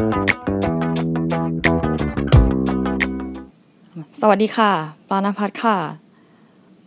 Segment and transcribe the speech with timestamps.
[4.28, 4.72] วัสดีค่ะ
[5.08, 5.78] ปรานพัฒค่ะ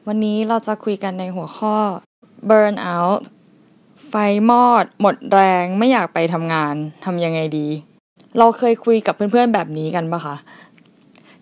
[0.08, 1.76] วันนี้เราจะคุยกันในหัวข้อ
[2.50, 3.20] burn out
[4.08, 4.14] ไฟ
[4.50, 7.68] มอด หมดแรงไม่อยากไปทำงานทำยังไงดี
[8.38, 10.36] เราเคยคุยกับเพื่อนๆแบบนี้กันปะคะ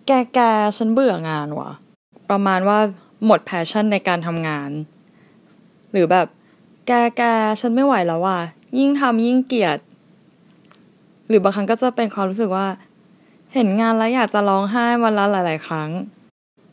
[0.06, 0.38] แกแก
[0.76, 1.70] ฉันเบื่องานวะ
[2.30, 2.78] ประมาณว่า
[3.26, 4.70] หมดแพชชั่นในการทำงาน
[5.92, 6.26] หรือแบบ
[6.86, 7.22] แกแก
[7.60, 8.38] ฉันไม่ไหวแล้วว่ะ
[8.78, 9.78] ยิ่งทำยิ่งเกลียด
[11.30, 12.66] หรือบางครั้งก็จะเป็นความรู้สึกว่า
[13.54, 15.90] เห็นงานแล้วอยากจะร้องไห้วันละหลาย ๆ ครั้ง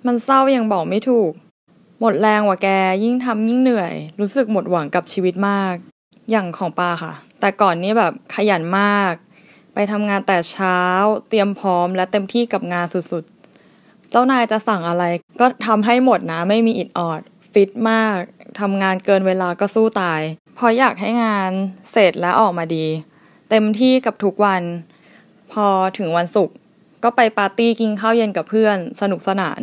[0.06, 1.32] มันเศร้ายังบอกไม่ถูก
[2.00, 2.68] หมดแรงว่ะแก
[3.04, 5.74] ยิ่งทำยิ่งเหนื่อย รู้สึกหมดหวังกับชีวิตมาก
[6.32, 9.14] อย่างของปาค่ะ แต่ก่อนนี้แบบขยันมาก
[9.74, 10.80] ไปทำงานแต่เช้า
[11.30, 15.04] เตรียมพร้อมและเต็มที่กับงานสุดๆ เจ้านายจะสั่งอะไร
[15.40, 17.22] ก็ทำให้หมดนะไม่มีอิดออด
[17.54, 18.18] ฟิตมาก
[18.60, 20.22] ทำงานเกินเวลาก็สู้ตาย
[20.56, 21.52] เพราะอยากให้งาน
[21.92, 22.86] เสร็จและออกมาดี
[23.50, 24.64] เต็มที่กับทุกวัน
[25.52, 26.56] พอถึงวันศุกร์
[27.04, 29.62] ก็ไปปาร์ตี้กินข้าวเย็นกับเพื่อน สนุกสนาน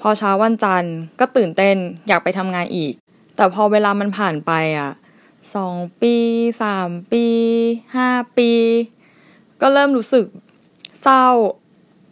[0.00, 1.76] พอเช้าวันจันทร์ก็ตื่นเต้น
[2.08, 2.92] อยากไปทำงานอีก
[3.36, 4.92] แต่พอเวลามันผ่านไปอะ
[5.54, 6.16] สองปี
[6.62, 7.26] สามปี
[7.96, 8.50] ห้าปี
[9.60, 10.26] ก็เริ่มรู้สึก
[11.02, 11.26] เศร้า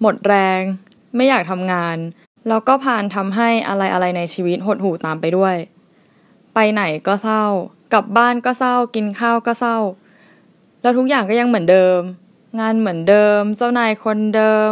[0.01, 0.61] หมดแรง
[1.17, 1.97] ไม่อยากทำงาน
[2.48, 5.56] แล้วก็ผ่านทำให้อะไรอะไรในชีวิตหดหู่ตามไปด้วย
[6.55, 7.45] ไปไหนก็เศร้า
[7.92, 9.77] กลับบ้านก็เศร้า กินข้าวก็เศร้า
[10.83, 12.01] แล้วทุกอย่างก็ยังเหมือนเดิม
[12.61, 14.71] งานเหมือนเดิม เจ้านายคนเดิม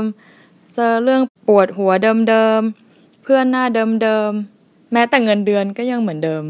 [0.75, 6.45] เจอเรื่องปวดหัวเดิมๆ เพื่อนหน้าเดิมๆ แม้แต่เงินเดือนก็ยังเหมือนเดิม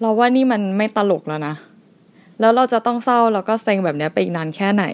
[0.00, 1.54] เราว่านี่มันไม่ตลกแล้วนะ
[2.40, 4.84] แล้วเราจะต้องเศร้าแล้วก็เซ็งแบบนี้ไปอีกนานแค่ไหน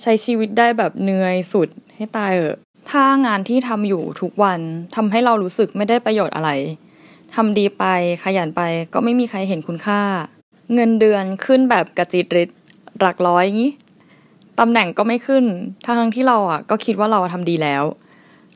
[0.00, 2.58] ใช้ชีวิตได้แบบเหนื่อยสุดให้ตายเออะ
[2.90, 4.60] ถ้างานที่ทำอยู่ทุกวัน
[4.96, 6.50] ทำให้เรารู้สึกไม่ได้ประโยชน์อะไร
[7.34, 7.84] ทำดีไป
[8.24, 8.60] ขยันไป
[8.92, 10.00] ก็ไม่มีใครเห็นคุณค่า
[10.74, 12.50] เงินเดือนขึ้นแบบกระจิตริด
[13.00, 13.72] หลักร้อยอย่างนี้
[14.58, 15.44] ตำแหน่งก็ไม่ขึ้น
[15.84, 17.84] ทั้งที่เราอะก็คิดว่าเราทำดีแล้ว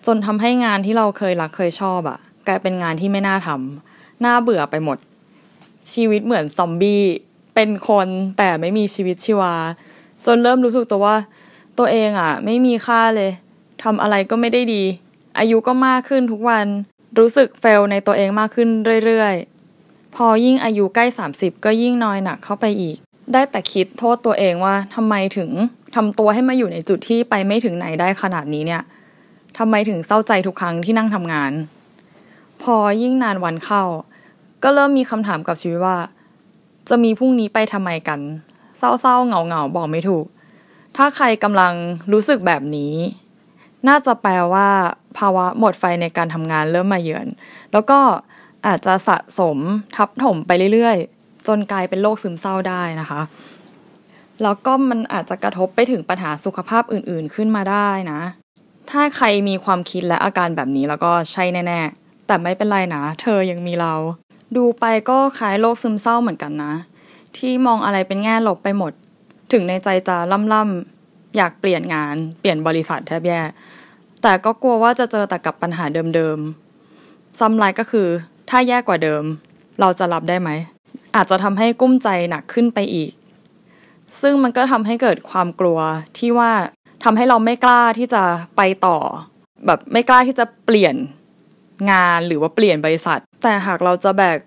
[0.07, 4.99] จนทำให้งานที่เราเคยรักเคยชอบอะ กลายเป็นงานที่ไม่น่าทำน่าเบื่อไปหมด
[5.93, 7.05] ชีวิตเหมือนซอมบี้
[7.55, 9.55] เป็นคนแต่ไม่มีชีวิตชีวา
[10.27, 11.17] จนเริ่มรู้สึกตัวว่า
[11.79, 13.31] ตัวเองอะ ไม่มีค่าเลย
[13.83, 14.83] ทำอะไรก็ไม่ได้ดี
[15.39, 16.67] อายุก็มากขึ้นทุกวัน
[17.19, 18.69] รู้สึกเฟลในตัวเองมากขึ้น
[19.05, 19.54] เรื่อยๆ
[20.15, 22.97] พอยิ่งอายุใกล้ 30 ก็ยิ่งน้อยหนักเข้าไปอีก
[23.33, 25.51] ได้แต่คิดโทษตัวเองว่าทำไมถึง
[25.95, 28.83] ทำตัวให้มาอยู่ในจุดที่ไปไม่ถึงไหนได้ขนาดนี้เนี่ย
[29.59, 31.53] ทำไมถึงเศร้าใจทุกครั้งที่นั่งทำงาน
[32.63, 33.83] พอยิ่งนานวันเข้า
[34.63, 35.97] ก็เริ่มมีคำถามกับชีวิตว่า
[36.89, 38.21] จะมีพรุ่งนี้ไปทำไมกัน
[38.79, 40.27] เศร้าๆเหงาๆบอกไม่ถูก
[40.97, 41.73] ถ้าใครกำลัง
[42.13, 42.95] รู้สึกแบบนี้
[43.89, 44.69] น่าจะแปลว่า
[45.19, 47.27] ภาวะหมดไฟในการทำงานเริ่มมาเยือน
[47.73, 47.99] แล้วก็
[48.67, 49.59] อาจจะสะสม
[49.97, 53.21] ทับถมไปเรื่อยๆ จนกลายเป็นโรคซึมเศร้าได้นะคะ
[54.43, 58.21] แล้วก็มันอาจจะกระทบไปถึงปัญหาสุขภาพอื่นๆขึ้นมาได้นะ
[58.91, 63.95] ถ้าใครมีความคิดและอาการแบบนี้แล้วก็ใช่แน่ๆ แต่ไม่เป็นไรนะ เธอยังมีเรา
[64.57, 66.75] ดูไปก็คล้ายโรคซึมเศร้าเหมือนกันนะ
[67.37, 68.93] ที่มองอะไรเป็นแง่ลบไปหมด
[69.53, 70.17] ถึงในใจจะ
[70.53, 73.41] ล่ำๆอยากเปลี่ยนงาน เปลี่ยนบริษัทแทบแย่
[74.23, 78.09] แต่ก็กลัวว่าจะเจอแต่กับปัญหาเดิมๆซ้ำร้ายก็คือ
[78.51, 79.25] ถ้าแย่กว่าเดิม
[79.81, 80.51] เราจะรับได้ไหม
[81.17, 83.13] อาจจะทำให้กุ้มใจหนักขึ้นไปอีก
[84.21, 85.79] ซึ่งมันก็ทำให้เกิดความกลัว
[86.19, 86.53] ที่ว่า
[87.05, 88.23] ทำให้เราไม่กล้าที่จะ
[88.57, 88.99] ไปต่อ
[89.67, 90.95] แบบไม่กล้าที่จะเปลี่ยน
[91.91, 94.39] งานหรือว่าเปลี่ยนบริษัท แต่หากเราจะแบก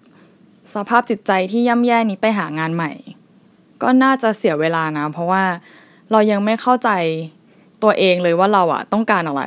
[0.73, 2.91] สภาพจิตใจที่ย่ำแย่นี้ไปหางานใหม่
[3.81, 5.43] ก็น่าจะเสียเวลานะ เพราะว่า
[6.11, 6.89] เรายังไม่เข้าใจ
[7.83, 9.43] ตัวเองเลยว่าเราอะต้องการอะไร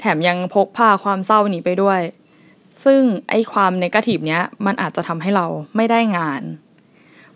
[0.00, 2.00] แถมยังพกพาความเศร้านี้ไปด้วย
[2.84, 3.00] ซึ่ง
[3.30, 6.42] ไอความในกาทีฟเนี้ยมันอาจจะทำให้เราไม่ได้งาน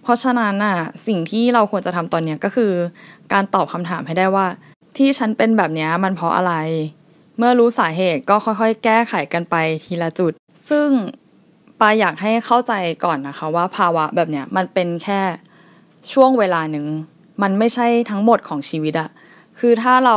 [0.03, 2.73] เพราะฉะนั้นน่ะสิ่งที่เราควรจะทำตอนเนี้ยก็คือ
[3.33, 4.47] การตอบคำถามให้ได้ว่า
[4.97, 6.55] ที่ฉันเป็นแบบเนี้ยมันเพราะอะไร
[7.39, 10.33] เมื่อรู้สาเหตุก็ค่อยๆ แก้ไขกันไปทีละจุด
[10.69, 10.89] ซึ่ง
[11.81, 12.73] ปาอยากให้เข้าใจ
[13.05, 15.21] ก่อนนะคะว่าภาวะแบบเนี้ยมันเป็นแค่
[16.13, 16.87] ช่วงเวลาหนึ่ง
[17.43, 19.11] มันไม่ใช่ทั้งหมดของชีวิตอะ
[19.59, 20.17] คือถ้าเรา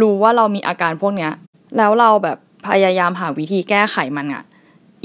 [0.00, 1.32] รู้ว่าเรามีอาการพวกเนี้ย
[1.76, 4.44] แล้วเราแบบ พยายามหาวิธีแก้ไขมันอะ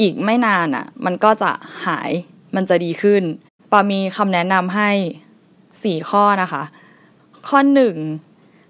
[0.02, 1.52] อีกไม่นานอะมันก็จะ
[1.86, 2.12] หาย
[2.56, 3.24] มันจะดีขึ้น
[3.72, 4.90] ปามีคำแนะนำให้
[5.84, 6.64] สี่ข้อนะคะ
[7.48, 7.96] ข้อหนึ่ง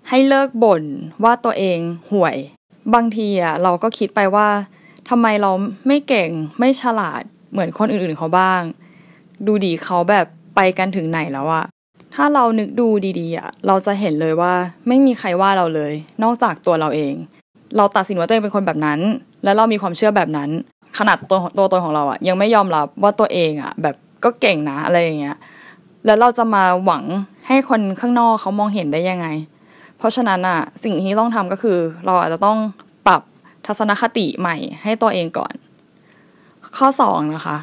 [0.10, 0.84] ให้เลิกบ่น
[1.24, 1.80] ว่าตัวเอง
[2.12, 2.36] ห่วย
[2.94, 4.48] บางทีอะเราก็คิดไปว่า
[5.10, 5.52] ทำไมเรา
[5.88, 7.22] ไม่เก่งไม่ฉลาด
[7.52, 8.62] เหมือนคนอื่นๆเขาบ้าง
[9.46, 10.26] ดูดีเขาแบบ
[10.56, 11.66] ไปกันถึงไหนแล้วอะ
[12.16, 12.88] ถ้าเรานึกดู
[13.20, 14.54] ดีๆอะเราจะเห็นเลยว่า
[14.88, 15.94] ไม่มีใครว่าเราเลย
[16.24, 17.14] นอกจากตัวเราเอง
[17.78, 19.00] เราตัดสินว่าตัวเองเป็นคนแบบนั้น
[19.44, 20.50] แล้วเรามีความเชื่อแบบนั้น
[20.98, 25.38] ขนาดตัวตัวตนของเราอะยังไม่ยอมรับว่าตัวเองอะแบบก็เก่งนะอะไรอย่างเงี้ย
[26.06, 27.04] แล้วเราจะมาหวัง
[27.48, 29.28] ให้คนข้างนอกเขามองเห็นได้ยังไง
[29.98, 32.58] เพราะฉะนั้นอะสิ่งที่ต้องทำก็คือ เราอาจจะต้อง
[33.08, 33.22] ปรับ
[33.66, 35.54] ทัศนคติใหม่ให้ตัวเองก่อน
[36.78, 37.58] ข้อสองนะคะ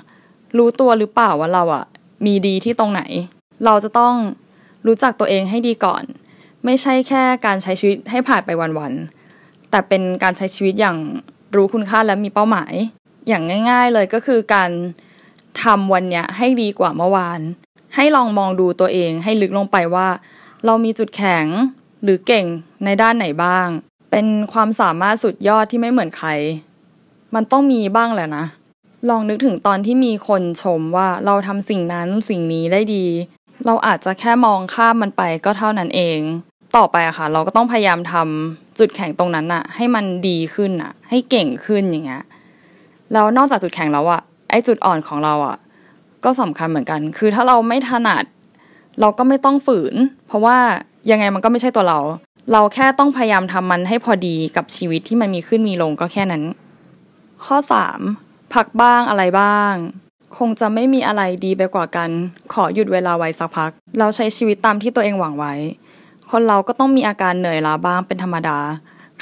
[0.58, 1.85] รู้ตัวหรือเปล่าว่าเราอะ
[2.26, 3.03] มีดีที่ตรงไหน
[3.64, 4.14] เราจะต้อง
[4.87, 6.03] รู้จักตัวเองให้ดีก่อน
[6.64, 9.25] ไม่ใช่แค่การใช้ชีวิตให้ผ่านไปวันๆ
[9.70, 10.96] แต่เป็นการใช้ชีวิตอย่าง
[11.56, 12.72] รู้คุณค่าและมีเป้าหมาย
[13.28, 14.70] อย่างง่าย ๆเลยก็คือการ
[15.62, 17.40] ทำวันเนี้ยให้ดีกว่าเมื่อวาน
[17.94, 20.08] ให้ลองมองดูตัวเองให้ลึกลงไปว่า
[20.64, 21.46] เรามีจุดแข็ง
[22.02, 22.46] หรือเก่ง
[22.84, 23.68] ในด้านไหนบ้าง
[24.10, 26.30] เป็นความสามารถสุดยอดที่ไม่เหมือนใคร
[27.34, 28.44] มันต้องมีบ้างแหละนะ
[29.08, 33.06] ลองนึกถึงตอนที่มีคนชมว่าเราทำสิ่งนั้นสิ่งนี้ได้ดี
[33.66, 36.20] เราอาจจะแค่มองข้ามมันไปก็เท่านั้นเอง
[36.76, 42.25] ต่อไปอะค่ะ เราก็ต้องพยายามทำจุดแข็งตรงนั้นอะให้มันดีขึ้นอะให้เก่งขึ้นอย่างเงี้ย
[43.12, 44.20] แล้วนอกจากจุดแข็งแล้วอะ
[44.50, 45.56] ไอจุดอ่อนของเราอะ
[46.25, 48.25] ก็สำคัญเหมือนกัน คือถ้าเราไม่ถนัด
[49.00, 49.94] เราก็ไม่ต้องฝืน
[50.26, 50.56] เพราะว่า
[51.11, 52.00] ยังไงมันก็ไม่ใช่ตัวเรา
[52.52, 56.43] เราแค่ต้องพยายามทำมันให้พอดีกับชีวิตที่มันมีขึ้นมีลงก็แค่นั้น
[57.44, 58.00] ข้อสาม
[58.55, 59.75] พักบ้างอะไรบ้าง
[60.38, 62.11] คงจะไม่มีอะไรดีไปกว่ากัน
[62.52, 65.55] ขอหยุดเวลาไว้สักพัก เราใช้ชีวิตตามที่ตัวเองหวังไว้
[66.31, 68.58] คนเราก็ต้องมีอาการเหนื่อยล้าบ้างเป็นธรรมดา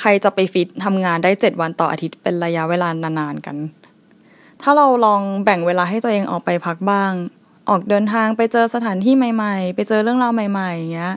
[0.00, 3.56] ใครจะไปฟิตทำงานได้เจ็ดวันต่ออาทิตย์เป็นระยะเวลานานๆกัน
[4.62, 7.12] ถ้าเราลองแบ่งเวลาให้ตัวเองออกไปพักบ้าง
[7.68, 11.14] ออกเดินทางไปเจอสถานที่ใหม่ๆ ไปเจอเรื่องราวใหม่ๆอย่างเงี้ย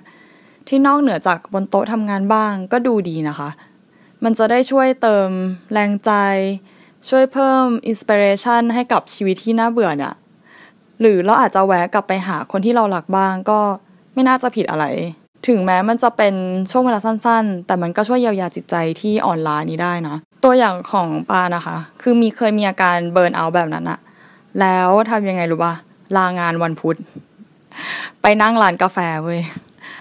[0.67, 3.49] ที่นอกเหนือจากบนโต๊ะทำงานบ้างก็ดูดีนะคะ
[4.23, 5.29] มันจะได้ช่วยเติม
[5.71, 6.11] แรงใจ
[7.09, 10.13] ช่วยเพิ่มอินสปิเรชันให้กับชีวิตที่น่าเบื่อเนี่ย
[10.99, 13.59] หรือเราอาจจะแวะกลับไปหาคนที่เราหลักบ้างก็
[14.13, 14.85] ไม่น่าจะผิดอะไร
[15.47, 16.35] ถึงแม้มันจะเป็น
[16.71, 23.99] ช่วงเวลาสั้นๆ แต่มันก็ช่วยเยียวยาจิตใจที่อ่อนล้านี้ได้นะ ตัวอย่างของปานะคะ คือมีเคยมีอาการเบิร์นเอาแบบนั้นอะ
[24.59, 25.73] แล้วทำยังไงรู้ป่ะ
[26.17, 26.97] ลางานวันพุธ
[28.21, 29.41] ไปนั่งร้านกาแฟเว้ย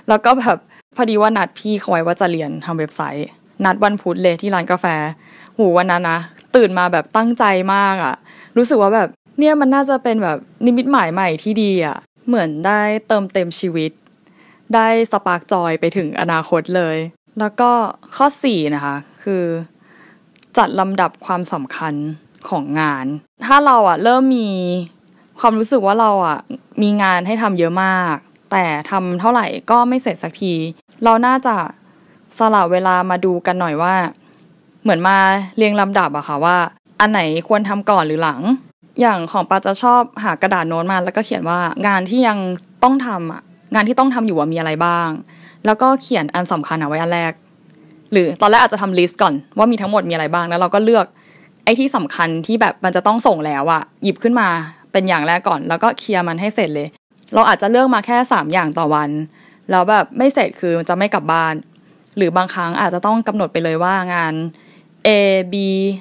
[0.09, 0.57] แล้วก็แบบ
[0.97, 3.29] พอดีว่านัดพี่เขาไว้ว่าจะเรียนทำเว็บไซต์
[3.65, 4.87] นัดวันพุธเลยที่ร้านกาแฟ
[5.57, 6.19] หูวันนั้นนะ
[6.57, 7.45] ตื่นมาแบบตั้งใจ
[7.75, 8.15] มากอะ
[8.57, 9.09] รู้สึกว่าแบบ
[9.39, 11.97] เนี่ยมันน่าจะเป็นแบบนิมิตหมายใหม่ที่ดีอะ
[12.29, 13.91] เหมือนได้เติมเต็มชีวิต
[14.75, 16.97] ได้ spark joy ไปถึงอนาคตเลย
[17.41, 17.71] แล้วก็
[18.17, 19.45] ข้อสี่นะคะ คือ
[20.59, 21.95] จัดลำดับความสำคัญ
[22.49, 23.07] ของงาน
[23.47, 24.51] ถ้าเราอะเริ่มมี
[25.41, 26.39] ความรู้สึกว่าเราอะ
[26.83, 28.17] มีงานให้ทำเยอะมาก
[28.51, 30.55] แต่ทำเท่าไหร่ก็ไม่เสร็จสักที
[31.05, 31.57] เราน่าจะ
[32.39, 33.95] สละเวลามาดูกันหน่อยว่า
[34.83, 35.17] เหมือนมา
[35.57, 36.57] เรียงลำดับอะค่ะว่า
[37.01, 38.41] อันไหนควรทำก่อนหรือหลัง
[39.01, 42.39] อย่างของปาจะชอบหากระดาษโน้ตมาแล้วก็เขียนว่างานที่ยัง
[42.83, 43.43] ต้องทำอะ
[43.75, 45.09] งานที่ต้องทำอยู่ว่ามีอะไรบ้าง
[45.67, 47.33] แล้วก็เขียนอันสำคัญเอาไว้อันแรก
[48.13, 51.07] หรือตอนแรกอาจจะทำลิสต์ก่อนว่ามีทั้งหมดมีอะไรบ้างแล้วเราก็เลือก
[51.65, 54.49] ไอ้ที่สำคัญที่แบบมันจะต้องส่งแล้วอะหยิบขึ้นมา
[54.93, 56.89] เป็นอย่างแรกก่อน แล้วก็เคลียร์มันให้เสร็จเลย
[57.35, 59.11] เราอาจจะเลือกมาแค่สามอย่างต่อวัน
[59.71, 61.55] แล้วแบบไม่เสร็จคือจะไม่กลับบ้าน
[62.17, 64.35] หรือบางครั้งอาจจะต้องกำหนดไปเลยว่างาน
[65.07, 65.09] A
[65.53, 65.55] B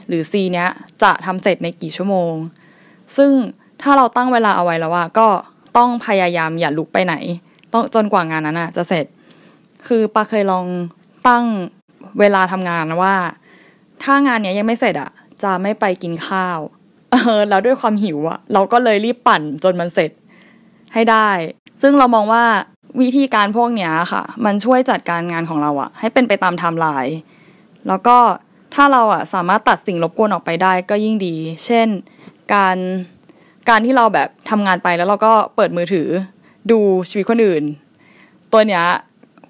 [0.07, 0.69] หรือ C เนี้ย
[1.03, 2.33] จะทำเสร็จในกี่ชั่วโมง
[3.17, 3.31] ซึ่ง
[3.81, 5.27] ถ้าเราตั้งเวลาเอาไว้แล้วว่าก็
[5.77, 7.15] ต้องพยายามอย่าลุกไปไหน
[7.75, 9.05] ต้องจนกว่างานนั้นอะจะเสร็จ
[9.87, 10.65] คือปาเคยลอง
[11.27, 11.45] ตั้ง
[12.19, 13.15] เวลาทำงานว่า
[14.03, 15.11] ถ้างานเนี้ยยังไม่เสร็จอะ
[15.43, 16.59] จะไม่ไปกินข้าว
[17.11, 20.11] เออแล้วด้วยความหิวอะเราก็เลยรีบปั่นจนมันเสร็จ
[20.93, 21.29] ให้ได้
[21.81, 22.43] ซึ่งเรามองว่า
[23.01, 27.17] วิธีการพวกเนี้ยค่ะ มันช่วยจัดการงานของเราอะให้เป็นไปตามไทม์ไลน์
[27.87, 28.17] แล้วก็
[28.73, 31.35] ถ้าเราอะสามารถตัดสิ่งรบกวนออกไปได้ก็ยิ่งดี
[31.65, 31.87] เช่น
[32.53, 32.77] การ
[33.69, 36.07] การที่เราแบบทำงานไปแล้วเราก็เปิดมือถือ
[36.71, 36.79] ดู
[37.09, 37.63] ชีวิตคนอื่น
[38.51, 38.83] ตัวเนี้ย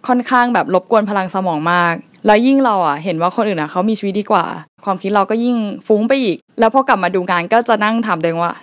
[0.08, 1.94] ค่อนข้างแบบรบกวนพลังสมองมาก
[2.26, 4.46] แล้วยิ่งเราอะเห็นว่าคนอื่นอะเขามีชีวิตดีกว่า
[4.86, 5.56] ความคิดเราก็ยิ่ง
[5.88, 8.54] ฟุ้งไปอีก แล้วพอกลับมาดูงานก็จะนั่งถามตัวเองว่า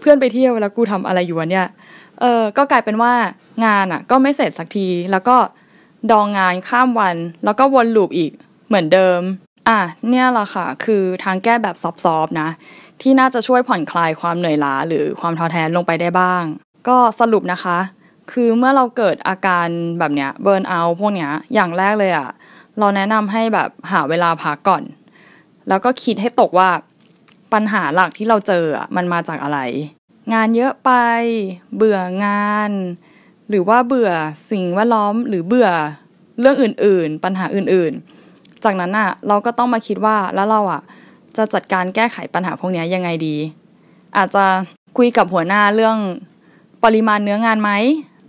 [0.00, 1.66] เพื่อนไปเที่ยวแล้วกูทำอะไรอยู่วะเนี่ย
[2.20, 3.12] เออก็กลายเป็นว่า
[3.64, 5.36] งานอะ ก็ไม่เสร็จสักที แล้วก็
[6.10, 8.32] ดองงานข้ามวัน แล้วก็วนลูปอีก
[8.68, 9.20] เหมือนเดิม
[9.68, 12.48] อะเนี่ยแหละค่ะ คือทางแก้แบบซอฟๆนะ
[13.00, 16.42] ที่น่าจะช่วยผ่อนคลายความเหนื่อยล้าหรือความท้อแท้ลงไปได้บ้าง
[16.88, 17.78] ก็สรุปนะคะ
[18.30, 22.28] คือเมื่อเราเกิดอาการแบบเนี้ยเบิร์นเอาพวกเนี้ยอย่างแรกเลยอะ
[22.78, 24.82] เราแนะนำให้แบบหาเวลาพักก่อน
[25.68, 26.68] แล้วก็คิดให้ตกว่า
[27.52, 28.64] ปัญหาหลักที่เราเจอ
[28.96, 29.58] มันมาจากอะไร
[30.32, 30.90] งานเยอะไป
[31.76, 32.70] เบื่องาน
[33.48, 34.10] หรือว่าเบื่อ
[34.50, 35.70] สิ่งแวดล้อมหรือเบื่อ
[36.40, 37.92] เรื่องอื่น ๆ ปัญหาอื่น
[38.28, 40.82] ๆ จากนั้นอะ เราก็ต้องมาคิดว่าแล้วเราอะ
[41.36, 43.36] จะจัดการแก้ไขปัญหาพวกนี้ยังไงดี
[44.16, 44.44] อาจจะ
[44.96, 45.96] คุยกับหัวหน้าเรื่อง
[46.84, 47.70] ปริมาณเนื้องานไหม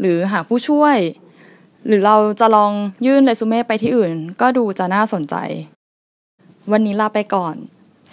[0.04, 0.98] หรือหาผู้ช่วย
[1.86, 2.72] หรือเราจะลอง
[3.06, 5.36] ยื่นเรซูเม่ไปที่อื่น ก็ดูจะน่าสนใจ
[6.72, 7.56] วันนี้ลาไปก่อน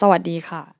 [0.01, 0.80] สวัสดีค่ะ